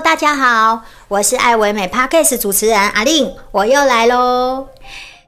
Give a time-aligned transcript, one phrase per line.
[0.00, 4.66] 大家好，我是爱唯美 Podcast 主持人阿令，我又来喽。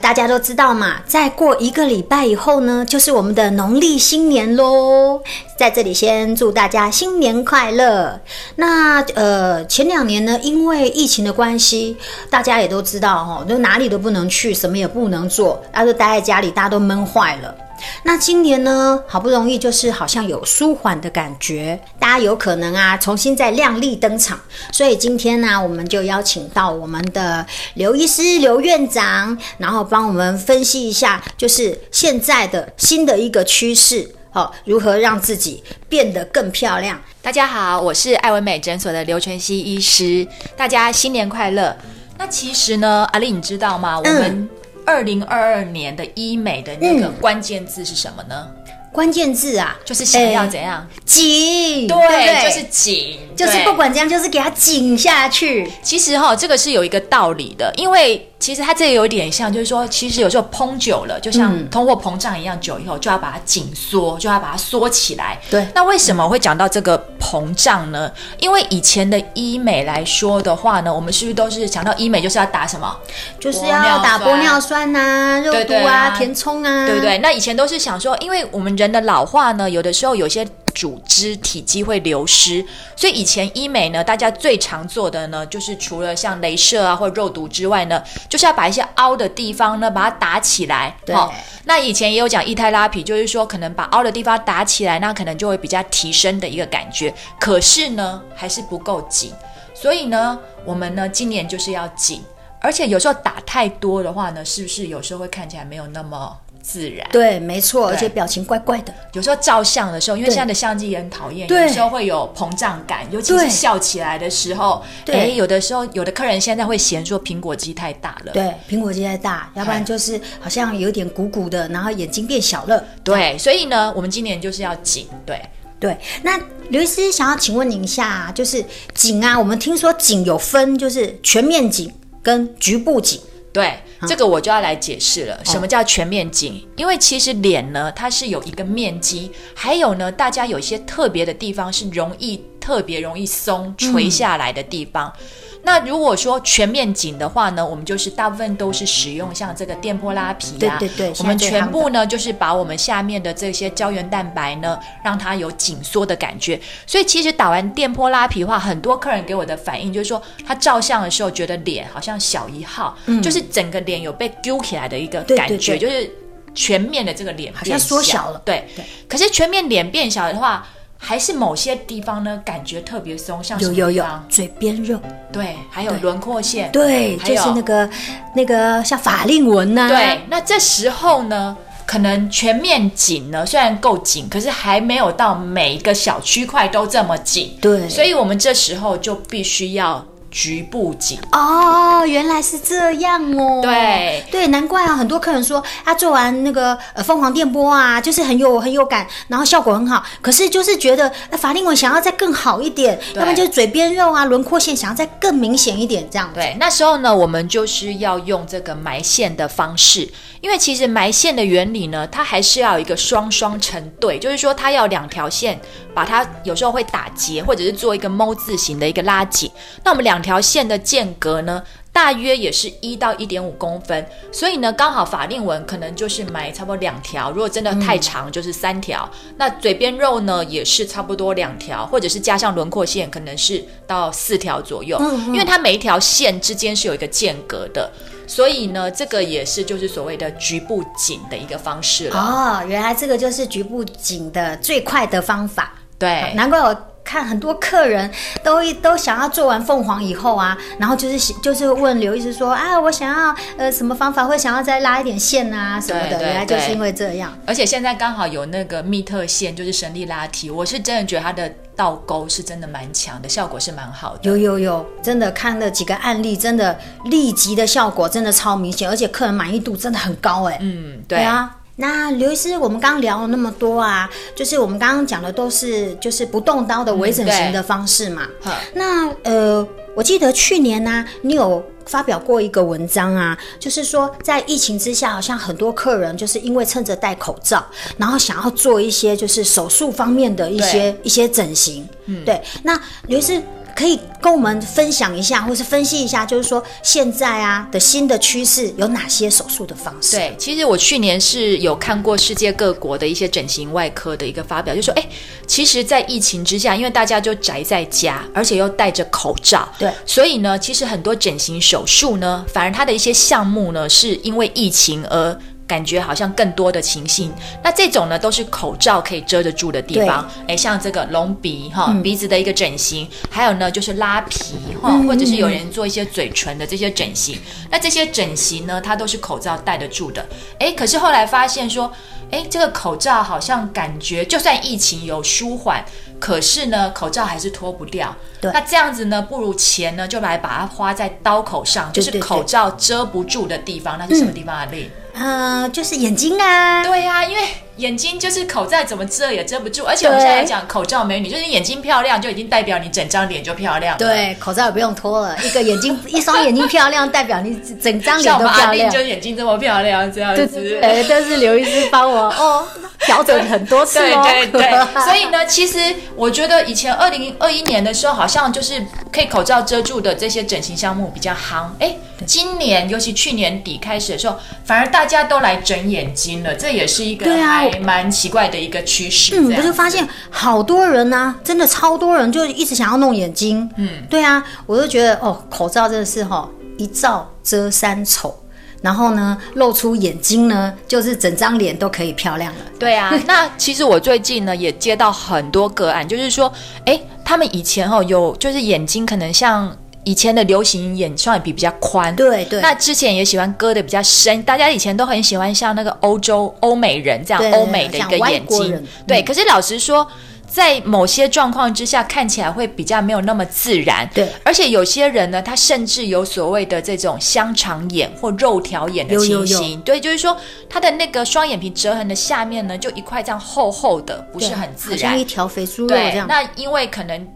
[0.00, 5.22] 大家都知道嘛，再过一个礼拜以后呢，就是我们的农历新年喽。
[5.56, 8.20] 在这里先祝大家新年快乐。
[8.56, 11.96] 那呃，前两年呢，因为疫情的关系，
[12.28, 17.54] 大家也都知道哈，就哪里都不能去，什么也不能做，大家都待在家里，大家都闷坏了。
[18.04, 24.40] 那今年呢，好不容易就是好像有舒缓的感觉，大家有可能啊重新再亮丽登场。
[24.72, 27.44] 所以今天呢、啊，我们就邀请到我们的
[27.74, 37.00] 刘医师、刘院长，然后帮我们分析一下，就是现在的新的一个趋势，哦，如何让自己变得更漂亮。
[37.20, 41.76] 大家好，我是爱文美诊所的刘全熙医师，大家新年快乐。
[42.18, 43.98] 那其实呢，阿丽你知道吗？
[43.98, 44.48] 我们、嗯。
[44.86, 48.48] 二零二二年的医美的那个关键字是什么呢？
[48.66, 50.86] 嗯、关键字啊，就是想要怎样？
[51.04, 55.70] 紧，对，就是紧，就是不管怎样，就是给它紧下去。
[55.82, 58.26] 其实哈、哦，这个是有一个道理的，因为。
[58.38, 65.40] 其实它这个有点像，就是说，其实有时候膨久了，就像通货膨胀一样，久以后就要把它紧缩，就要把它缩起来。
[65.50, 65.66] 对。
[65.74, 68.12] 那为什么会讲到这个膨胀呢？
[68.38, 72.94] 因为以前的医美来说的话呢，我们是不是都是讲到医美就是要打什么？
[73.40, 77.18] 就是要打玻尿酸啊、肉毒啊、填充啊，对不对？
[77.18, 80.46] 那以前都是想说，因为我们人的老化呢，有的时候有些。
[80.76, 82.62] 组织体积会流失，
[82.94, 90.94] 所以以前医美呢，大家最常做的呢，就是除了像镭射啊或肉毒之外呢，就是要把一些凹的地方呢，把它打起来。
[91.06, 91.16] 对。
[91.16, 91.32] 哦，
[91.64, 97.12] 那以前也有讲异态拉皮，就是说可能把凹的地方打起来，那可能就会比较提升的一个感觉。
[97.40, 99.32] 可是呢，还是不够紧，
[99.74, 102.22] 所以呢，我们呢今年就是要紧，
[102.60, 106.36] 而且有时候打太多的话呢，是不是有时候会看起来没有那么？
[106.66, 108.92] 自然对，没错，而且表情怪怪的。
[109.12, 114.82] 有时候照相的时候，因为现在的相机也很讨厌，有时候会有膨胀感，尤其是笑起来的时候。
[115.04, 118.32] 对，有的时候有的客人现在会嫌说苹果肌太大了。
[118.32, 122.84] 对，苹果肌太大，要不然就是好像有点鼓鼓的，然后眼睛变小了。
[123.04, 125.06] 对，所以呢，我们今年就是要紧。
[125.24, 125.40] 对
[125.78, 126.36] 对，那
[126.70, 133.20] 刘医师想要请问您一下，就是紧啊，我们听说紧有分，就是全面紧跟局部紧。
[133.56, 133.72] 对。
[134.06, 136.62] 这个我就要来解释了，什么叫全面紧？
[136.76, 145.12] 因为其实脸呢，它是有一个面积，还有呢，大家有一些特别的地方是容易特别容易松垂下来的地方。
[145.20, 145.26] 嗯
[145.66, 156.60] 那如果说全面紧的话呢，我们就是大部分都是使用像这个电波拉皮啊，对对对，我们全部呢就是把我们下面的这些胶原蛋白呢，让它有紧缩的感觉。
[156.86, 166.08] 所以其实打完电波拉皮的话，很多客人给我的反应就是说，他照相的时候觉得脸好像小一号，嗯，就是整个脸有被揪起来的一个感觉，对对对，就是
[166.54, 168.84] 全面的这个脸好像缩小了，对对。
[169.08, 170.64] 可是全面脸变小的话。
[171.08, 173.60] 还是某些地方呢，感觉特别松，像？
[173.60, 174.98] 有有有，嘴边肉，
[175.32, 177.88] 对，还有轮廓线，对，就是那个
[178.34, 179.88] 那个像法令纹呐、啊。
[179.88, 181.56] 对，那这时候呢，
[181.86, 187.56] 可能全面紧呢，虽然够紧，可是还没有到每一个小区块都这么紧。
[187.60, 190.04] 对，所以我们这时候就必须要。
[190.30, 193.60] 局部紧哦，原来是这样哦。
[193.62, 200.04] 对对，难怪啊，很多客人说他做完那个呃凤凰电波啊，就是很有很有感，然后效果很好。
[200.20, 206.30] 可是就是觉得那法令纹想要再更好一点，要不然就是嘴边肉啊、轮廓线想要再更明显一点这样。
[206.34, 210.08] 对，那时候呢，我们就是要用这个埋线的方式，
[210.40, 215.58] 因为其实埋线的原理呢，它还是要有一个双双成对，就是说它要两条线
[215.94, 219.50] 把它有时候会打结，或者是做一个猫字形的一个拉紧。
[219.84, 221.62] 那我们两条线的间隔呢，
[221.92, 229.08] 大约也是一到一点五公分，所以呢，刚好法令纹可能就是买差不多两条，如果真的太长，就是三条。
[229.12, 234.98] 嗯、那嘴边肉呢，也是差不多两条，或者是加上轮廓线，可能是到四条左右。
[235.00, 237.90] 嗯嗯，因为它每一条线之间是有一个间隔的，
[238.26, 242.18] 所以呢，这个也是就是所谓的局部紧的一个方式了。
[242.18, 245.72] 哦，原来这个就是局部紧的最快的方法。
[245.98, 246.76] 对，难怪我。
[247.06, 248.10] 看很多客人
[248.42, 257.32] 都都想要做完凤凰以后啊，然后就是就是问刘医师说啊，我想要呃什么方法，会想要再拉一点线啊什么的，原来就是因为这样。
[257.46, 264.20] 而且现在刚好有那个密特线，就是神力拉提，我是真的觉得它的倒钩是真的蛮强的，效果是蛮好的。
[264.22, 270.58] 有有有，真的看了几个案例，真的立即的效果真的超明显，而且客人满意度真的很高哎。
[270.60, 271.54] 嗯，对，对啊。
[271.76, 278.26] 那刘医师，我们刚刚聊了那么多啊，就是我们刚刚讲的都是就是不动刀的微整形的方式嘛。
[278.44, 287.64] 嗯、那呃，我记得去年呢、啊，你有发表过一个文章啊，就是说在疫情之下，好像很多客人就是因为趁着戴口罩，
[287.98, 291.86] 然后想要做一些就是手术方面的一些一些整形。
[292.06, 292.42] 嗯，对。
[292.62, 293.40] 那刘医师
[293.76, 300.16] 可以跟我们分享一下，或是分析一下，就是说现在啊的新的趋势有哪些手术的方式？
[300.16, 305.06] 对，其实我去年是有看过世界各国的一些整形外科的一个发表，就说，哎，
[305.46, 315.38] 其实，在疫情之下，因为大家就宅在家，而且又戴着口罩，对，所以呢，其实很多整形手术呢，反而它的一些项目呢，是因为疫情而。
[315.66, 317.32] 感觉好像更多的情形，
[317.62, 330.24] 那这种呢都是口罩可以遮得住的地方，哎，像这个隆鼻哈、嗯、鼻子的一个整形，还有呢就是拉皮哈，嗯、或者是有人做一些嘴唇的这些整形，嗯、那这些整形呢它都是口罩戴得住的，
[330.60, 331.92] 哎，可是后来发现说，
[332.30, 335.84] 哎，这个口罩好像感觉就算疫情有舒缓，
[336.20, 344.64] 可是呢口罩还是脱不掉，对，那这样子呢不如钱呢就来把它花在刀口上，就是口罩遮不住的地方，对对对，那是什么地方啊？
[344.66, 344.88] 丽？
[345.18, 346.84] 呃，就是眼睛啊。
[346.84, 347.42] 对呀、啊，因为
[347.76, 353.98] 眼睛就是口罩怎么遮也遮不住，而且我们现在讲口罩美女，就是眼睛漂亮就已经代表你整张脸就漂亮了。
[353.98, 358.90] 对，口罩也不用脱了，一个 眼睛一双眼睛漂亮，代表你整张脸都漂亮。
[358.90, 360.78] 就眼睛这么漂亮，这样子。
[360.82, 362.66] 哎，但是刘医师帮我哦
[363.00, 364.22] 调整很多次哦。
[364.26, 365.78] 对对对，所以呢，其实
[366.14, 368.82] 我觉得以前二零二一年的时候，好像就是
[369.16, 371.68] 可以口罩遮住的这些整形项目比较夯。
[371.80, 371.96] 哎。
[372.24, 379.38] 今年，尤其去年底开始的时候，反而大家都来整眼睛了，这也是一个还蛮奇怪的一个趋势。
[379.38, 383.70] 嗯，我就发现好多人呢、啊，真的超多人就一直想要弄眼睛。
[383.76, 386.48] 嗯，对啊，我就觉得哦，口罩真的是哈、哦，
[386.78, 388.34] 一罩遮三丑，
[388.82, 392.60] 然后呢，露出眼睛呢，就是整张脸都可以漂亮了。
[392.78, 396.52] 对啊， 那其实我最近呢也接到很多个案，就是说，
[396.84, 399.76] 哎，他们以前哈、哦、有就是眼睛可能像。
[400.08, 402.60] 以前的流行眼双眼皮比较宽，对对。
[402.60, 409.20] 那之前也喜欢割的比较深，大家以前都很喜欢像那个欧洲欧美人这样欧美的一个眼睛，对。
[409.24, 410.06] 可是老实说，
[410.46, 414.28] 在某些状况之下，看起来会比较没有那么自然，对。
[414.44, 420.36] 而且有些人呢，他甚至有所谓的这种香肠眼或肉条眼的情形，对，就是说
[420.68, 426.26] 他的那个双眼皮折痕的下面呢，就一块这样厚厚的，不是很自然，像一条肥猪肉这样。
[426.28, 427.26] 那因为可能。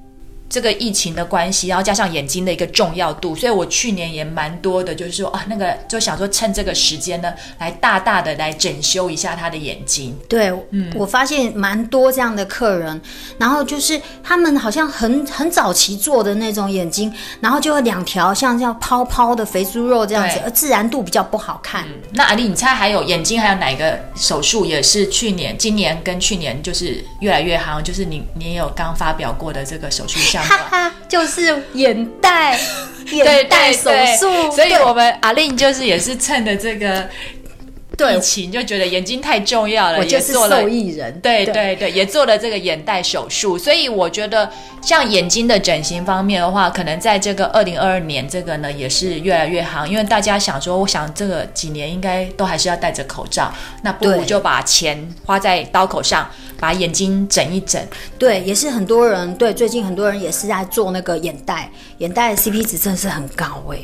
[0.51, 10.19] 这个疫情的关系，然后加上眼睛的一个重要度，所以我去年也蛮多的，就是说啊，那个就想说趁这个时间呢，来大大的来整修一下他的眼睛。
[10.29, 13.01] 对，嗯，我发现蛮多这样的客人，
[13.39, 21.85] 然后就是他们好像很很早期做的那种眼睛，然后就有两条像这样泡泡的肥猪肉这样子，而自然度比较不好看。
[21.87, 27.81] 嗯、那阿丽，你猜还有眼睛还有哪个手术也是去年、今年跟去年就是越来越好？
[27.81, 30.40] 就是你你也有刚发表过的这个手术项。
[30.41, 32.59] 哈哈，就是眼袋，
[33.13, 37.09] 眼袋手术，所以我们阿令就是也是趁着这个。
[38.01, 41.21] 对，疫情就觉得眼睛太重要了，我就是受益人。
[41.21, 44.51] 对对对，也做了这个眼袋手术，所以我觉得
[44.81, 53.53] 像眼睛的整形方面的话，可能在这个二零二二年这个呢也是越来越好，因为大家想说，我想这个几年应该都还是要戴着口罩，
[53.83, 57.81] 那不如就把钱花在刀口上，把眼睛整一整。
[58.19, 63.79] 对，也是很多人对，最近很多人也是在做那个眼袋，眼袋的 CP 值真的是很高哎。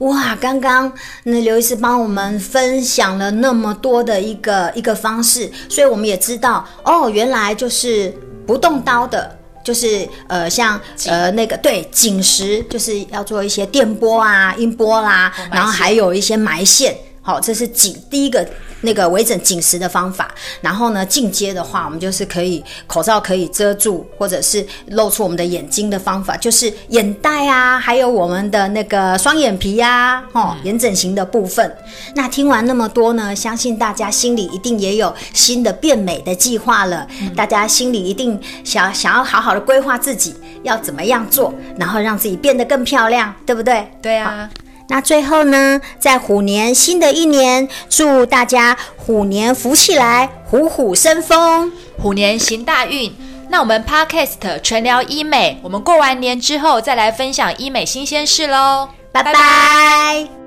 [0.00, 0.90] 哇，刚刚
[1.24, 8.10] 那刘医师帮我们分享了那么多的一个一个方式，所以我们也知道哦，原来就是
[8.46, 18.46] 不动刀的，就是呃像呃那个对紧实，就是要做一些电波啊、音波啦，然后还有一些埋线，好，这是紧第一个。
[18.82, 31.76] 那个微整紧实的方法，然后呢，进阶的话，我们就是可以口罩可以遮住，或者是露出我们的眼睛的方法，就是眼袋啊，还有我们的那个双眼皮呀、啊，哦，眼整形的部分。
[32.14, 37.06] 那听完那么多呢，相信大家心里一定也有新的变美的计划了。
[37.20, 43.86] 嗯、大家心里一定想想要好好的规划自己要怎么样做，然后让自己变得更漂亮，对不对？
[44.00, 44.48] 对啊。
[44.90, 53.14] 那最后呢，在虎年新的一年，祝大家虎年福气来，虎虎生风，虎年行大运。
[53.48, 60.39] 那我们 Podcast 全聊医美，我们过完年之后再来分享医美新鲜事喽，拜拜。